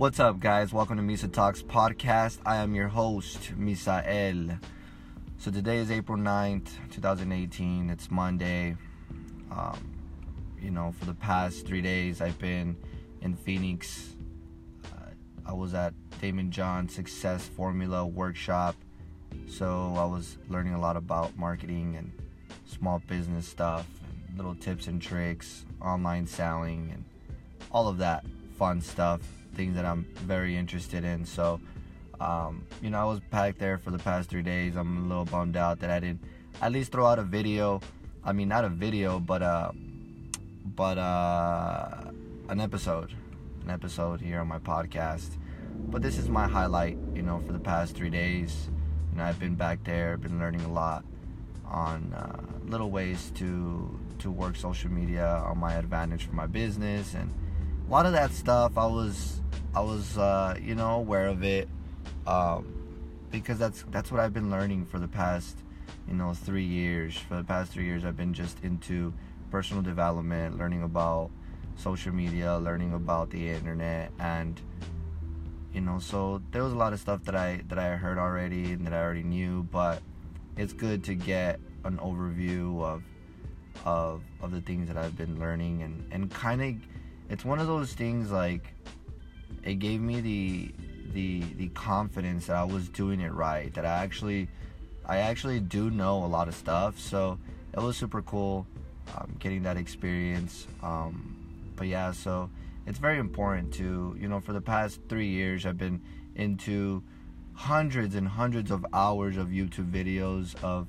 What's 0.00 0.18
up, 0.18 0.40
guys? 0.40 0.72
Welcome 0.72 0.96
to 0.96 1.02
Misa 1.02 1.30
Talks 1.30 1.62
podcast. 1.62 2.38
I 2.46 2.56
am 2.56 2.74
your 2.74 2.88
host, 2.88 3.52
Misael. 3.58 4.58
So 5.36 5.50
today 5.50 5.76
is 5.76 5.90
April 5.90 6.16
9th, 6.16 6.70
2018. 6.90 7.90
It's 7.90 8.10
Monday. 8.10 8.78
Um, 9.50 9.92
you 10.58 10.70
know, 10.70 10.94
for 10.98 11.04
the 11.04 11.12
past 11.12 11.66
three 11.66 11.82
days, 11.82 12.22
I've 12.22 12.38
been 12.38 12.78
in 13.20 13.34
Phoenix. 13.36 14.14
Uh, 14.86 15.10
I 15.44 15.52
was 15.52 15.74
at 15.74 15.92
Daymond 16.22 16.48
John 16.48 16.88
Success 16.88 17.46
Formula 17.48 18.06
Workshop. 18.06 18.76
So 19.50 19.92
I 19.98 20.06
was 20.06 20.38
learning 20.48 20.72
a 20.72 20.80
lot 20.80 20.96
about 20.96 21.36
marketing 21.36 21.96
and 21.98 22.10
small 22.64 23.02
business 23.06 23.46
stuff, 23.46 23.86
and 24.28 24.38
little 24.38 24.54
tips 24.54 24.86
and 24.86 25.02
tricks, 25.02 25.66
online 25.78 26.26
selling, 26.26 26.88
and 26.90 27.04
all 27.70 27.86
of 27.86 27.98
that 27.98 28.24
fun 28.56 28.80
stuff 28.80 29.20
things 29.60 29.74
that 29.74 29.84
I'm 29.84 30.06
very 30.14 30.56
interested 30.56 31.04
in. 31.04 31.26
So, 31.26 31.60
um, 32.18 32.64
you 32.80 32.88
know, 32.88 32.98
I 32.98 33.04
was 33.04 33.20
packed 33.30 33.58
there 33.58 33.76
for 33.76 33.90
the 33.90 33.98
past 33.98 34.30
three 34.30 34.40
days. 34.40 34.74
I'm 34.74 35.04
a 35.04 35.06
little 35.06 35.26
bummed 35.26 35.54
out 35.54 35.80
that 35.80 35.90
I 35.90 36.00
didn't 36.00 36.22
at 36.62 36.72
least 36.72 36.92
throw 36.92 37.04
out 37.04 37.18
a 37.18 37.22
video. 37.22 37.82
I 38.24 38.32
mean, 38.32 38.48
not 38.48 38.64
a 38.64 38.70
video, 38.70 39.20
but 39.20 39.42
uh, 39.42 39.72
but 40.64 40.96
uh, 40.96 42.10
an 42.48 42.58
episode, 42.58 43.12
an 43.64 43.70
episode 43.70 44.22
here 44.22 44.40
on 44.40 44.48
my 44.48 44.58
podcast. 44.58 45.36
But 45.92 46.00
this 46.00 46.16
is 46.16 46.30
my 46.30 46.48
highlight, 46.48 46.96
you 47.14 47.20
know, 47.20 47.40
for 47.40 47.52
the 47.52 47.58
past 47.58 47.94
three 47.94 48.10
days. 48.10 48.70
You 49.12 49.18
know, 49.18 49.24
I've 49.24 49.38
been 49.38 49.56
back 49.56 49.84
there, 49.84 50.16
been 50.16 50.38
learning 50.38 50.62
a 50.62 50.72
lot 50.72 51.04
on 51.66 52.14
uh, 52.14 52.40
little 52.66 52.90
ways 52.90 53.30
to 53.34 54.00
to 54.20 54.30
work 54.30 54.56
social 54.56 54.90
media 54.90 55.42
on 55.44 55.58
my 55.58 55.74
advantage 55.74 56.24
for 56.24 56.34
my 56.34 56.46
business 56.46 57.14
and 57.14 57.30
a 57.88 57.90
lot 57.90 58.06
of 58.06 58.12
that 58.12 58.30
stuff 58.30 58.78
I 58.78 58.86
was 58.86 59.40
I 59.74 59.80
was 59.80 60.18
uh, 60.18 60.56
you 60.60 60.74
know 60.74 60.96
aware 60.96 61.28
of 61.28 61.44
it 61.44 61.68
um, 62.26 62.74
because 63.30 63.58
that's 63.58 63.84
that's 63.90 64.10
what 64.10 64.20
I've 64.20 64.32
been 64.32 64.50
learning 64.50 64.86
for 64.86 64.98
the 64.98 65.08
past 65.08 65.58
you 66.08 66.14
know 66.14 66.34
three 66.34 66.64
years. 66.64 67.16
For 67.16 67.36
the 67.36 67.44
past 67.44 67.72
three 67.72 67.84
years, 67.84 68.04
I've 68.04 68.16
been 68.16 68.34
just 68.34 68.62
into 68.64 69.12
personal 69.50 69.82
development, 69.82 70.58
learning 70.58 70.82
about 70.82 71.30
social 71.76 72.12
media, 72.12 72.58
learning 72.58 72.94
about 72.94 73.30
the 73.30 73.48
internet, 73.48 74.10
and 74.18 74.60
you 75.72 75.80
know 75.80 76.00
so 76.00 76.42
there 76.50 76.64
was 76.64 76.72
a 76.72 76.76
lot 76.76 76.92
of 76.92 77.00
stuff 77.00 77.24
that 77.24 77.36
I 77.36 77.62
that 77.68 77.78
I 77.78 77.96
heard 77.96 78.18
already 78.18 78.72
and 78.72 78.84
that 78.86 78.92
I 78.92 79.00
already 79.00 79.22
knew, 79.22 79.68
but 79.70 80.02
it's 80.56 80.72
good 80.72 81.04
to 81.04 81.14
get 81.14 81.60
an 81.84 81.98
overview 81.98 82.82
of 82.82 83.02
of 83.84 84.22
of 84.40 84.50
the 84.50 84.60
things 84.60 84.88
that 84.88 84.96
I've 84.96 85.16
been 85.16 85.38
learning 85.38 85.82
and 85.82 86.04
and 86.12 86.30
kind 86.30 86.60
of 86.60 86.74
it's 87.30 87.44
one 87.44 87.60
of 87.60 87.68
those 87.68 87.92
things 87.92 88.32
like 88.32 88.74
it 89.64 89.74
gave 89.78 90.00
me 90.00 90.20
the 90.20 90.72
the 91.12 91.40
the 91.56 91.68
confidence 91.68 92.46
that 92.46 92.56
I 92.56 92.64
was 92.64 92.88
doing 92.88 93.20
it 93.20 93.32
right 93.32 93.72
that 93.74 93.84
I 93.84 94.02
actually 94.04 94.48
I 95.06 95.18
actually 95.18 95.60
do 95.60 95.90
know 95.90 96.24
a 96.24 96.26
lot 96.26 96.48
of 96.48 96.54
stuff. 96.54 96.98
So 96.98 97.38
it 97.72 97.80
was 97.80 97.96
super 97.96 98.22
cool 98.22 98.66
um, 99.16 99.34
getting 99.38 99.62
that 99.64 99.76
experience. 99.76 100.66
Um, 100.82 101.36
but 101.76 101.86
yeah 101.88 102.12
so 102.12 102.50
it's 102.86 102.98
very 102.98 103.18
important 103.18 103.72
to 103.74 104.16
you 104.20 104.28
know 104.28 104.40
for 104.40 104.52
the 104.52 104.60
past 104.60 105.00
three 105.08 105.28
years 105.28 105.64
I've 105.64 105.78
been 105.78 106.02
into 106.34 107.02
hundreds 107.54 108.14
and 108.14 108.26
hundreds 108.26 108.70
of 108.70 108.86
hours 108.92 109.36
of 109.36 109.48
YouTube 109.48 109.90
videos 109.90 110.54
of 110.62 110.86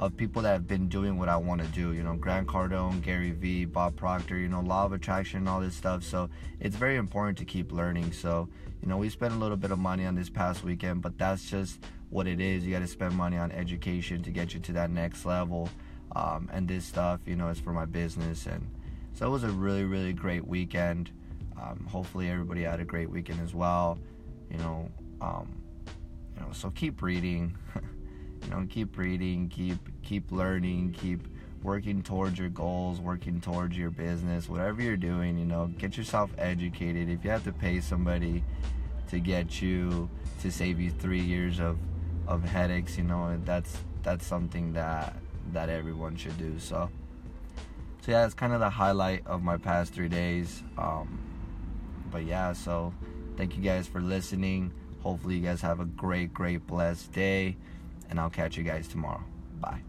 of 0.00 0.16
people 0.16 0.42
that 0.42 0.52
have 0.52 0.66
been 0.66 0.88
doing 0.88 1.18
what 1.18 1.28
I 1.28 1.36
want 1.36 1.60
to 1.60 1.66
do. 1.68 1.92
You 1.92 2.02
know, 2.02 2.14
Grant 2.14 2.48
Cardone, 2.48 3.02
Gary 3.02 3.30
Vee, 3.30 3.64
Bob 3.64 3.96
Proctor. 3.96 4.38
You 4.38 4.48
know, 4.48 4.60
law 4.60 4.84
of 4.84 4.92
attraction, 4.92 5.46
all 5.46 5.60
this 5.60 5.76
stuff. 5.76 6.02
So 6.02 6.28
it's 6.60 6.76
very 6.76 6.96
important 6.96 7.38
to 7.38 7.44
keep 7.44 7.72
learning. 7.72 8.12
So 8.12 8.48
you 8.82 8.88
know, 8.88 8.96
we 8.96 9.08
spent 9.08 9.32
a 9.32 9.36
little 9.36 9.56
bit 9.56 9.70
of 9.70 9.78
money 9.78 10.06
on 10.06 10.16
this 10.16 10.28
past 10.28 10.64
weekend, 10.64 11.02
but 11.02 11.16
that's 11.16 11.48
just 11.48 11.78
what 12.10 12.26
it 12.26 12.40
is. 12.40 12.66
You 12.66 12.72
got 12.72 12.80
to 12.80 12.88
spend 12.88 13.14
money 13.14 13.36
on 13.36 13.52
education 13.52 14.22
to 14.24 14.30
get 14.30 14.54
you 14.54 14.60
to 14.60 14.72
that 14.72 14.90
next 14.90 15.24
level. 15.24 15.68
Um, 16.16 16.50
and 16.52 16.66
this 16.66 16.84
stuff, 16.84 17.20
you 17.24 17.36
know, 17.36 17.48
is 17.48 17.60
for 17.60 17.72
my 17.72 17.84
business. 17.84 18.46
And 18.46 18.68
so 19.14 19.26
it 19.26 19.30
was 19.30 19.44
a 19.44 19.50
really, 19.50 19.84
really 19.84 20.12
great 20.12 20.46
weekend. 20.46 21.10
Um, 21.60 21.86
hopefully, 21.88 22.28
everybody 22.28 22.62
had 22.62 22.80
a 22.80 22.84
great 22.84 23.08
weekend 23.08 23.40
as 23.40 23.54
well. 23.54 23.98
You 24.50 24.58
know, 24.58 24.90
um, 25.20 25.62
you 26.34 26.40
know, 26.42 26.52
so 26.52 26.70
keep 26.70 27.02
reading. 27.02 27.56
know 28.52 28.66
keep 28.68 28.96
reading 28.96 29.48
keep 29.48 29.78
keep 30.02 30.30
learning 30.30 30.92
keep 30.92 31.26
working 31.62 32.02
towards 32.02 32.38
your 32.38 32.48
goals 32.48 33.00
working 33.00 33.40
towards 33.40 33.76
your 33.76 33.90
business 33.90 34.48
whatever 34.48 34.82
you're 34.82 34.96
doing 34.96 35.38
you 35.38 35.44
know 35.44 35.66
get 35.78 35.96
yourself 35.96 36.30
educated. 36.38 37.08
If 37.08 37.24
you 37.24 37.30
have 37.30 37.44
to 37.44 37.52
pay 37.52 37.80
somebody 37.80 38.42
to 39.08 39.20
get 39.20 39.60
you 39.60 40.08
to 40.40 40.50
save 40.50 40.80
you 40.80 40.90
three 40.90 41.20
years 41.20 41.60
of 41.60 41.78
of 42.26 42.44
headaches 42.44 42.96
you 42.96 43.04
know 43.04 43.38
that's 43.44 43.76
that's 44.02 44.26
something 44.26 44.72
that 44.72 45.16
that 45.52 45.68
everyone 45.68 46.16
should 46.16 46.36
do. 46.38 46.58
So 46.58 46.90
so 48.00 48.12
yeah 48.12 48.24
it's 48.24 48.34
kind 48.34 48.52
of 48.52 48.60
the 48.60 48.70
highlight 48.70 49.26
of 49.26 49.42
my 49.42 49.56
past 49.56 49.92
three 49.92 50.08
days. 50.08 50.62
Um 50.76 51.20
but 52.10 52.24
yeah 52.24 52.52
so 52.52 52.92
thank 53.36 53.56
you 53.56 53.62
guys 53.62 53.86
for 53.86 54.00
listening. 54.00 54.72
Hopefully 55.02 55.36
you 55.36 55.42
guys 55.42 55.60
have 55.60 55.80
a 55.80 55.84
great 55.84 56.34
great 56.34 56.66
blessed 56.66 57.12
day 57.12 57.56
and 58.12 58.20
I'll 58.20 58.28
catch 58.28 58.58
you 58.58 58.62
guys 58.62 58.86
tomorrow. 58.86 59.24
Bye. 59.58 59.80